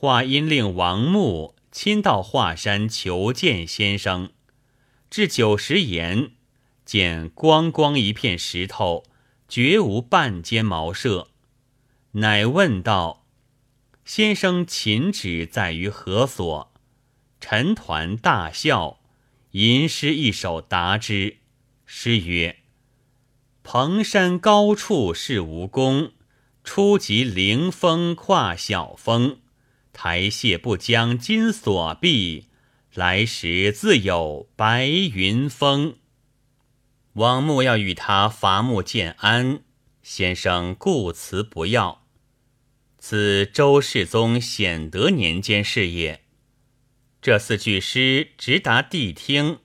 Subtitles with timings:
[0.00, 4.30] 话因令王穆亲到华山求见先生，
[5.10, 6.30] 至九十言，
[6.86, 9.04] 见光光一片石头，
[9.46, 11.28] 绝无半间茅舍，
[12.12, 13.26] 乃问道
[14.06, 16.72] ：“先生琴旨在于何所？”
[17.38, 19.00] 陈抟大笑，
[19.50, 21.36] 吟诗一首答之。
[21.84, 22.60] 诗曰
[23.62, 26.12] ：“蓬山高处是吴宫，
[26.64, 29.39] 初及凌风跨小风。
[29.92, 32.48] 台榭不将金锁闭，
[32.94, 35.96] 来时自有白云峰。”
[37.14, 39.62] 王穆要与他伐木建安，
[40.02, 42.06] 先生故辞不要。
[42.98, 46.22] 此周世宗显德年间事也。
[47.20, 49.58] 这四句诗直达谛听。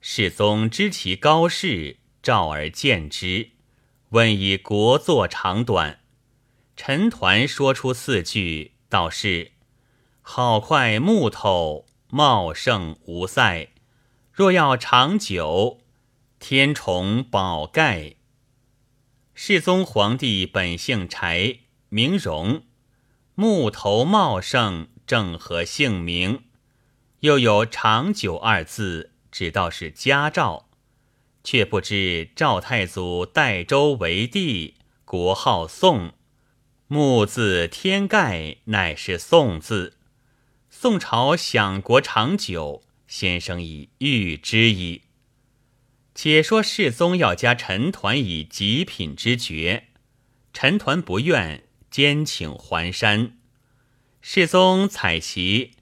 [0.00, 3.50] 世宗知其高士，召而见之，
[4.10, 6.00] 问以国作长短。
[6.76, 9.52] 陈抟说出四句，道是：
[10.20, 13.68] 好块木头，茂盛无塞。
[14.32, 15.78] 若要长久，
[16.40, 18.16] 天虫宝盖。
[19.32, 22.64] 世宗皇帝本姓柴，名荣，
[23.36, 26.42] 木头茂盛，正合姓名。
[27.20, 29.12] 又有长久二字。
[29.30, 30.68] 只道是家兆，
[31.44, 36.14] 却不知赵太祖代周为帝，国号宋，
[36.92, 39.96] 木字天盖，乃是宋字。
[40.68, 45.02] 宋朝享国长久，先生已预知矣。
[46.16, 49.84] 且说世宗要加陈抟以极品之爵，
[50.52, 53.38] 陈抟不愿，兼请还山。
[54.20, 55.74] 世宗采其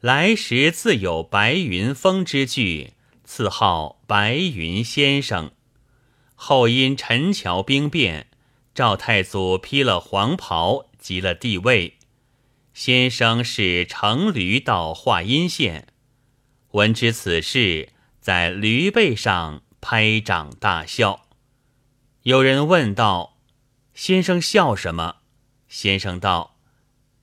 [0.00, 2.94] 来时自有白云峰之句。
[3.22, 5.52] 赐号白云先生。
[6.34, 8.26] 后因陈桥兵变，
[8.76, 11.96] 赵太祖披了黄袍，即了帝位。
[12.74, 15.88] 先生是乘驴到华阴县，
[16.72, 17.88] 闻知此事，
[18.20, 21.26] 在驴背上拍掌大笑。
[22.24, 23.38] 有人问道
[23.94, 25.20] ：“先生笑什么？”
[25.70, 26.58] 先生道：“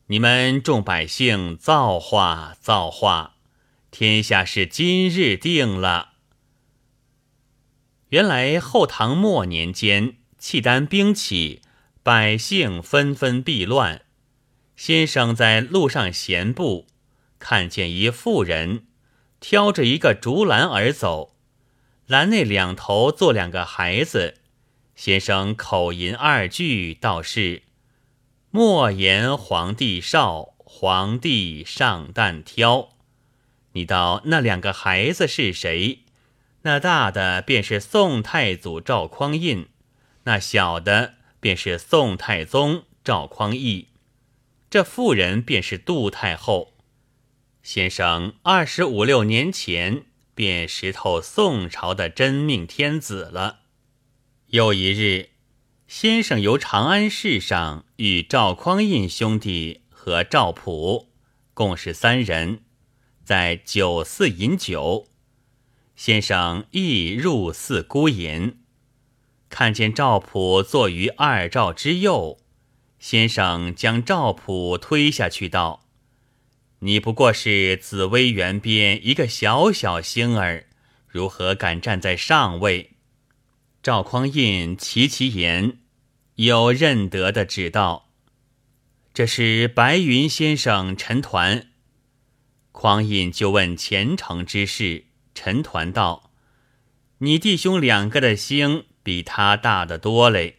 [0.07, 3.35] 你们众百姓造化，造化。”
[3.91, 6.13] 天下是今日定了。
[8.09, 11.61] 原来后唐末年间，契丹兵起，
[12.03, 14.01] 百姓纷纷避乱。
[14.75, 16.85] 先生在路上闲步，
[17.39, 18.85] 看见一妇人
[19.39, 21.37] 挑着一个竹篮而走，
[22.07, 24.41] 篮内两头坐两个孩子。
[24.97, 27.63] 先生口吟二句，道是
[28.51, 32.89] ：“莫言皇帝少，皇帝上担挑。”
[33.71, 35.99] 你道那两个孩子是谁？
[36.63, 39.67] 那大的便是宋太祖赵匡胤，
[40.23, 43.87] 那小的便是宋太宗赵匡胤。
[44.69, 46.73] 这妇人便是杜太后。
[47.61, 53.59] 先生二十五六年前便识透宋朝的真命天子了。
[54.47, 55.29] 又一日，
[55.87, 61.09] 先生由长安市上与赵匡胤兄弟和赵普
[61.53, 62.63] 共是三人。
[63.23, 65.07] 在酒肆饮酒，
[65.95, 68.62] 先生亦入寺孤饮，
[69.53, 72.39] 看见赵普坐于二赵之右，
[72.97, 75.85] 先生将赵普推下去道
[76.81, 80.65] ：“你不过是紫薇园边一个小小星儿，
[81.07, 82.93] 如何敢站在上位？”
[83.83, 85.77] 赵匡胤齐其言，
[86.33, 88.09] 有认得的指道
[89.13, 91.67] ：“这是白云先生陈抟。”
[92.73, 96.31] 匡胤就问前程之事，陈抟道
[97.19, 100.57] ：“你弟兄两个的星比他大得多嘞。”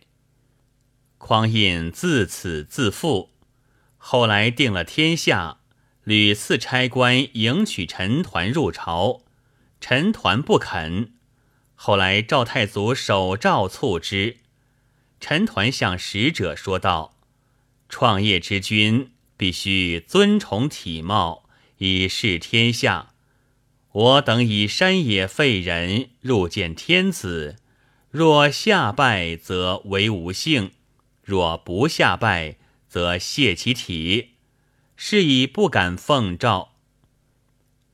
[1.18, 3.30] 匡胤自此自负，
[3.96, 5.58] 后来定了天下，
[6.04, 9.22] 屡次差官迎娶陈抟入朝，
[9.80, 11.14] 陈抟不肯。
[11.74, 14.36] 后来赵太祖手诏促之，
[15.18, 17.16] 陈抟向使者说道
[17.88, 21.40] ：“创业之君必须尊崇体貌。”
[21.78, 23.14] 以示天下，
[23.90, 27.56] 我等以山野废人入见天子，
[28.14, 30.70] 若下拜，则为无幸；
[31.24, 34.34] 若不下拜，则泄其体。
[34.94, 36.74] 是以不敢奉诏，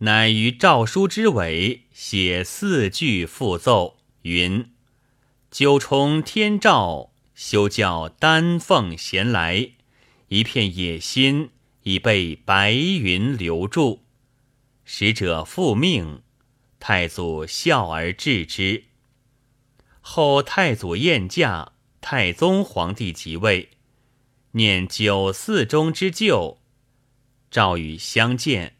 [0.00, 4.70] 乃于诏书之尾写四句复奏，云
[5.50, 9.70] ：“九重天诏，休教丹凤衔来，
[10.28, 11.48] 一片野心。”
[11.84, 14.02] 已被白云留住，
[14.84, 16.20] 使者复命，
[16.78, 18.84] 太祖笑而置之。
[20.12, 21.70] 后太祖晏驾，
[22.00, 23.68] 太宗皇帝即位，
[24.50, 26.58] 念九嗣中之旧，
[27.48, 28.74] 赵与相见，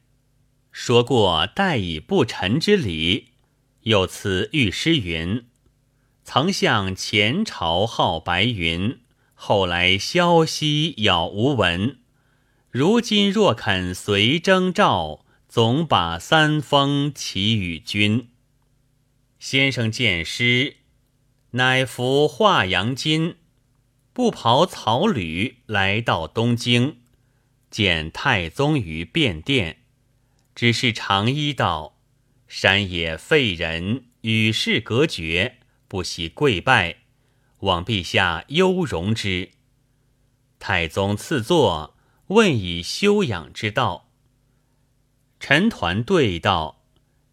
[0.73, 3.29] 说过待以不臣之礼，
[3.83, 5.47] 又赐御诗云
[6.25, 8.99] ：“曾向前朝号白云，
[9.35, 12.01] 后来萧息杳无闻。
[12.73, 18.31] 如今若肯随征召，总把三封齐与君。”
[19.39, 20.79] 先生见诗，
[21.53, 23.35] 乃服华阳巾，
[24.13, 26.99] 不袍草履，来到东京。
[27.71, 29.79] 见太宗于便殿，
[30.55, 31.99] 只是长揖道
[32.47, 35.59] ：“山野废人，与世隔绝，
[35.89, 36.99] 不惜跪拜，
[37.61, 39.51] 望陛下优容之。”
[40.61, 41.97] 太宗赐座，
[42.29, 44.09] 问以修养之道。
[45.41, 46.85] 陈团对道：“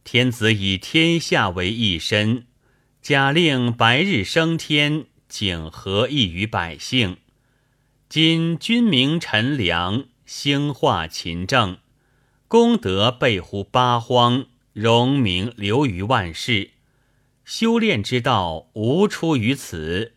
[0.04, 2.48] 天子以天下为一身，
[3.08, 7.16] 假令白日升天，景何益于百姓？
[8.10, 11.78] 今君明臣良。”兴化勤政，
[12.50, 16.72] 功德备乎八荒，荣名流于万世。
[17.46, 20.12] 修炼之道无出于此。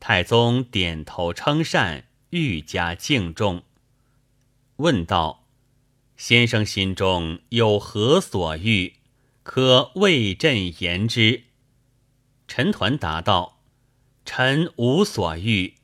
[0.00, 3.62] 太宗点头称善，愈加敬重。
[4.78, 5.44] 问道
[6.18, 8.94] ：“先生心中有何所欲？
[9.44, 11.44] 可为朕言之。”
[12.56, 13.58] 陈抟答道
[14.24, 15.74] ：“臣无所欲，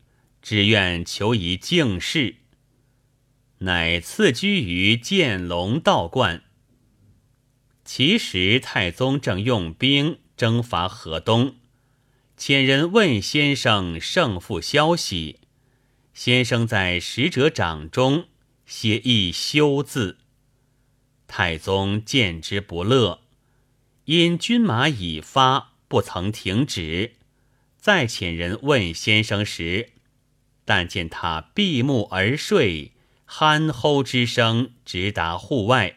[0.40, 2.36] 只愿求一敬事。”
[3.58, 6.44] 乃赐居于建隆道观。
[7.84, 11.56] 其时太宗正用兵征伐河东，
[12.38, 15.40] 遣人问先生胜负消息。
[16.14, 18.28] 先生在使者掌中
[18.64, 20.18] 写一“休”字。
[21.26, 23.22] 太宗见之不乐，
[24.04, 27.16] 因军马已发，不曾停止。
[27.76, 29.90] 再遣人问先生时，
[30.64, 32.92] 但见他闭目而睡。
[33.26, 35.96] 鼾吼之声直达户外。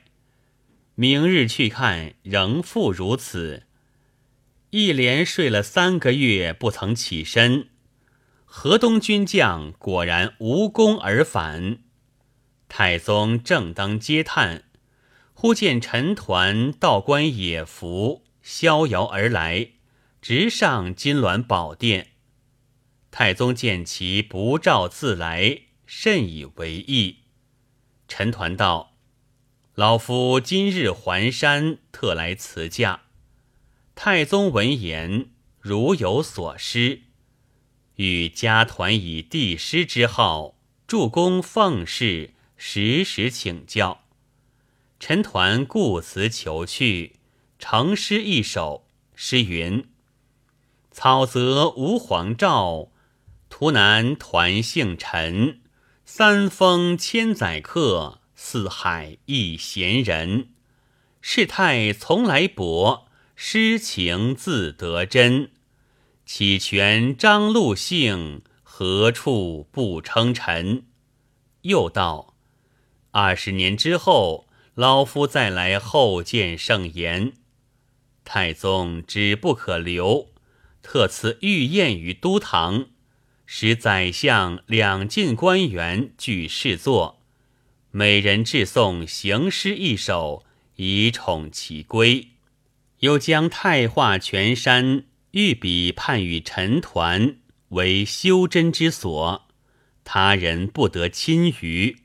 [0.95, 3.63] 明日去看，仍复如此。
[4.71, 7.69] 一连睡了三个月，不曾起身。
[8.45, 11.79] 河东军将果然无功而返。
[12.67, 14.63] 太宗正当嗟叹，
[15.33, 19.69] 忽见陈抟道观野服，逍遥而来，
[20.23, 22.11] 直上金銮宝殿。
[23.11, 27.23] 太宗见其不召自来，甚以为意。
[28.07, 28.95] 陈抟道
[29.75, 33.01] ：“老夫今日还山，特来辞驾。”
[33.95, 35.29] 太宗闻言，
[35.59, 37.01] 如有所失，
[37.95, 44.05] 与家团以帝师之号，助攻奉事，时时请教。
[45.01, 47.17] 陈抟故辞求去，
[47.59, 48.87] 成诗一首。
[49.15, 49.85] 诗云
[50.93, 52.87] ：“草泽无黄照，
[53.49, 55.59] 图南团姓陈。”
[56.05, 60.49] 三峰千载客，四海一闲人。
[61.21, 65.49] 世态从来薄，诗情自得真。
[66.25, 70.85] 岂全张禄姓，何处不称臣？
[71.61, 72.35] 又道：
[73.11, 77.33] 二十年之后，老夫再来后见圣言。
[78.25, 80.27] 太宗只不可留，
[80.83, 82.89] 特赐御宴于都堂。
[83.45, 87.21] 使宰相两进官员俱侍坐，
[87.91, 90.45] 每人致送行诗一首，
[90.77, 92.29] 以宠其归。
[92.99, 97.35] 又将太化泉山御笔判与陈抟
[97.69, 99.47] 为修真之所，
[100.03, 101.97] 他人不得侵逾。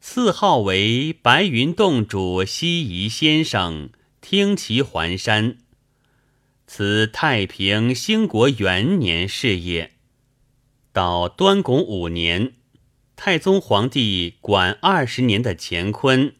[0.00, 5.58] 赐号为白云洞主西夷先生，听其还山。
[6.72, 9.94] 此太平兴国元年事业。
[10.92, 12.52] 到端拱五年，
[13.16, 16.36] 太宗皇帝管二十年的乾坤，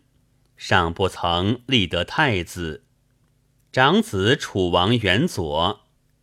[0.56, 2.84] 尚不曾立得太子。
[3.72, 5.80] 长子楚王元佐，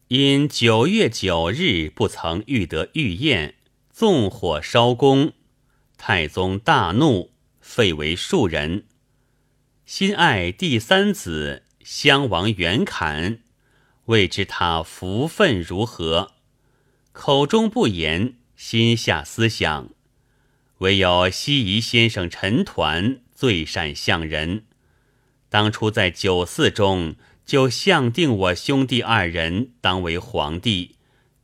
[0.08, 3.56] 因九月九日不曾遇得御宴，
[3.92, 5.34] 纵火烧宫，
[5.98, 8.86] 太宗大怒，废为庶人。
[9.86, 13.40] 心爱第三子襄王元侃，
[14.08, 16.34] 未知他福分如何。
[17.14, 19.90] 口中不言，心下思想，
[20.80, 24.66] 唯有西夷先生陈抟最善相人。
[25.50, 30.96] 当初在九寺中就相定我兄弟二人当为皇帝，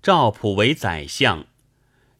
[0.01, 1.46] 赵普为宰相。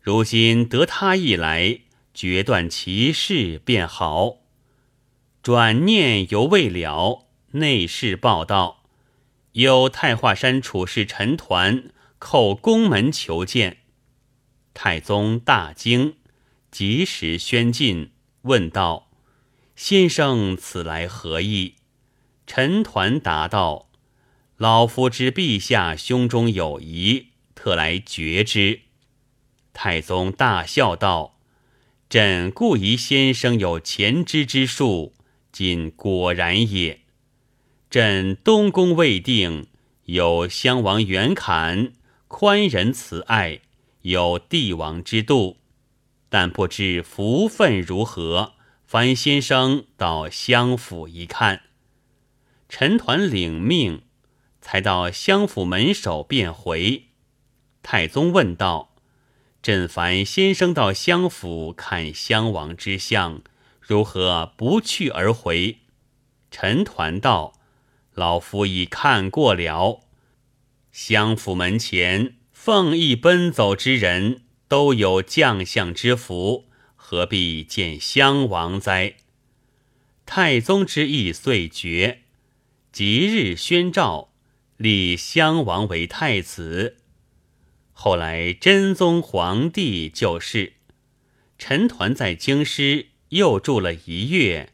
[0.02, 1.80] 如今得他一来，
[2.14, 4.40] 决断其事便好。
[5.42, 8.83] 转念犹未了，内侍报道，
[9.54, 11.90] 有太华山处士陈抟。
[12.26, 13.80] 叩宫门求见，
[14.74, 16.16] 太宗大惊，
[16.72, 18.12] 及时宣进，
[18.44, 19.12] 问道
[19.76, 21.76] ：“先生此来何意？”
[22.48, 23.90] 陈团答道
[24.56, 28.84] ：“老夫知陛下胸中有疑，特来决之。”
[29.74, 31.38] 太宗大笑道
[32.08, 35.14] ：“朕故疑先生有前知之术，
[35.52, 37.02] 今果然也。
[37.94, 39.68] 朕东宫未定，
[40.06, 41.94] 有襄王袁侃，
[42.28, 43.62] 宽仁慈爱，
[44.02, 45.58] 有帝王之度，
[46.28, 48.54] 但不知福分如何。
[48.84, 51.62] 烦先生到襄府一看。”
[52.68, 54.02] 陈团领命，
[54.60, 57.10] 才到襄府门首便回。
[57.84, 58.96] 太宗问道
[59.62, 63.44] ：“朕烦先生到襄府看襄王之相，
[63.80, 65.78] 如何不去而回？”
[66.50, 67.54] 陈团道
[68.14, 70.04] ：“老夫已看过了。
[70.92, 76.66] 襄府门前奉义奔走之人，都有将相之福，
[76.96, 79.16] 何必见襄王哉？”
[80.26, 82.22] 太宗之意遂决。
[82.92, 84.30] 即日宣诏，
[84.78, 86.98] 立襄王为太子。
[87.92, 90.74] 后来真宗皇帝就是，
[91.58, 94.72] 陈团在京师又住了一月，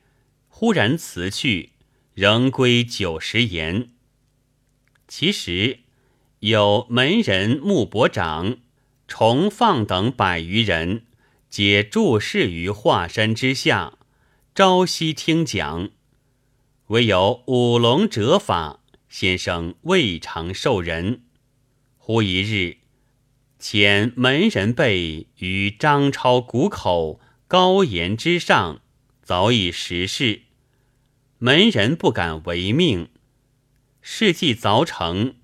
[0.50, 1.72] 忽然辞去，
[2.20, 3.92] 仍归九十言。
[5.08, 5.80] 其实
[6.40, 8.58] 有门人穆伯长、
[9.08, 11.06] 重放等百余人，
[11.50, 13.94] 皆注视于华山之下，
[14.54, 15.92] 朝夕听讲。
[16.88, 21.22] 唯有五龙折法先生未尝受人。
[21.98, 22.80] 忽一日，
[23.62, 28.82] 遣门人辈于张超谷口高岩之上，
[29.24, 30.42] 早已实事。
[31.40, 33.10] 门人不敢违命。
[34.02, 35.36] 事既凿成，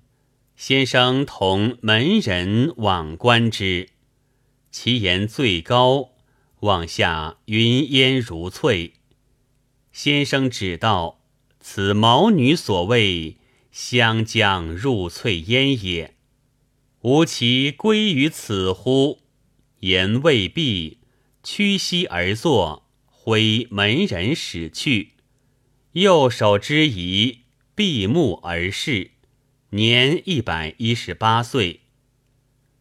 [0.54, 3.88] 先生同门人往观之，
[4.70, 6.12] 其岩最高，
[6.60, 8.94] 望下云烟如翠。
[9.92, 11.20] 先生指道。
[11.68, 13.38] 此毛女所谓
[13.72, 16.14] 湘江入翠烟也，
[17.00, 19.18] 吾其归于此乎？
[19.80, 20.98] 言未毕，
[21.42, 25.15] 屈膝而坐，挥门人使去。
[25.96, 29.12] 右手之仪，闭目而视，
[29.70, 31.80] 年一百一十八岁。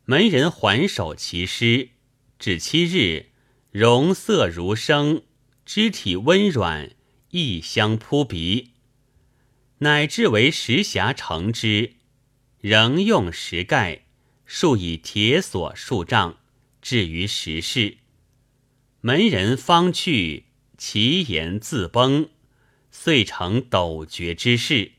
[0.04, 1.92] 门人还手其师，
[2.38, 3.28] 至七日，
[3.72, 5.22] 容色如生，
[5.66, 6.92] 肢体温软，
[7.30, 8.72] 异香扑鼻。
[9.78, 11.94] 乃至为石匣成之，
[12.60, 14.08] 仍用石盖，
[14.46, 16.40] 数以铁锁数丈，
[16.82, 18.00] 置于石室。
[19.00, 22.28] 门人方去，其言自崩，
[22.98, 24.94] 遂成陡绝之势。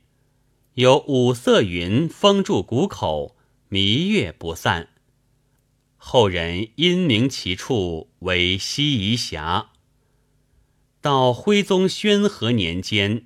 [0.75, 3.35] 有五色云封住谷口，
[3.71, 4.91] 弥月不散。
[5.97, 9.71] 后人因名其处为西夷峡。
[11.01, 13.25] 到徽宗宣和年间。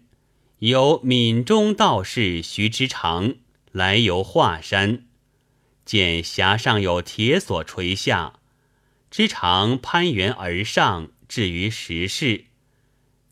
[0.61, 3.37] 有闽中道士徐之长
[3.73, 5.07] 来游华山，
[5.87, 8.35] 见峡上有铁索垂下，
[9.11, 12.45] 之长攀援而上，至于石室，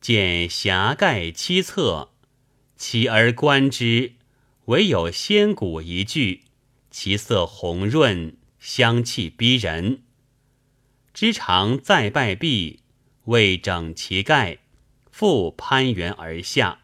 [0.00, 2.10] 见峡盖七侧，
[2.76, 4.12] 起而观之，
[4.66, 6.42] 唯有仙骨一具，
[6.90, 10.02] 其色红润，香气逼人。
[11.12, 12.80] 之常再拜毕，
[13.24, 14.58] 未整其盖，
[15.10, 16.82] 复攀援而下。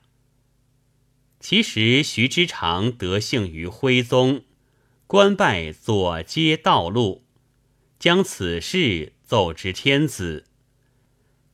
[1.39, 4.43] 其实徐之常得幸于徽宗，
[5.07, 7.25] 官拜左街道路，
[7.99, 10.47] 将此事奏之天子。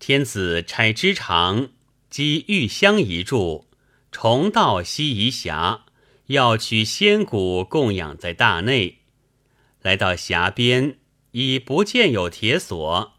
[0.01, 1.73] 天子差之长
[2.09, 3.69] 积玉香一柱，
[4.11, 5.85] 重到西夷峡，
[6.29, 9.01] 要取仙骨供养在大内。
[9.83, 10.99] 来到峡边，
[11.33, 13.13] 已不见有铁锁，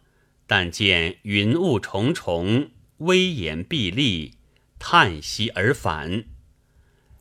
[0.48, 4.34] 但见云雾重重，威严壁立，
[4.80, 6.26] 叹息而返。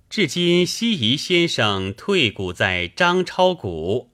[0.08, 4.10] 至今西夷先生退谷在张超谷，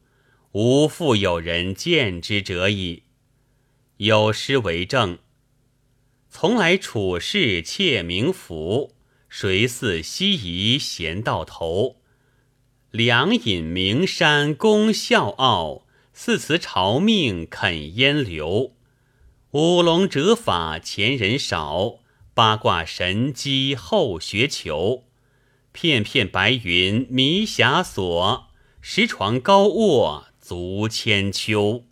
[0.51, 3.05] 无复有人见之者矣。
[3.99, 5.19] 有诗为证：
[6.39, 8.93] 从来处事窃名符，
[9.27, 11.97] 谁似西夷贤到头？
[12.91, 18.73] 两引名山功孝傲，似辞朝命肯烟流。
[19.53, 22.01] 五龙折法前人少，
[22.35, 25.05] 八卦神机后学求。
[25.73, 28.49] 片片白云迷霞锁，
[28.83, 31.86] 石床高卧足千秋。